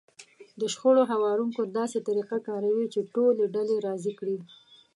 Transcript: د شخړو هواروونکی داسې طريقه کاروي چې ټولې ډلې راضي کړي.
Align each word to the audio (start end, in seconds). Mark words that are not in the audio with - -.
د 0.59 0.61
شخړو 0.73 1.03
هواروونکی 1.11 1.63
داسې 1.79 1.97
طريقه 2.07 2.37
کاروي 2.47 2.85
چې 2.93 3.07
ټولې 3.13 3.43
ډلې 3.55 3.77
راضي 3.87 4.13
کړي. 4.19 4.37